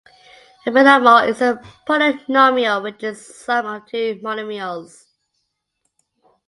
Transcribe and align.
A 0.65 0.71
binomial 0.71 1.17
is 1.29 1.41
a 1.41 1.61
polynomial 1.87 2.81
which 2.81 3.03
is 3.03 3.19
the 3.27 3.33
sum 3.33 3.67
of 3.67 3.85
two 3.85 4.19
monomials. 4.23 5.05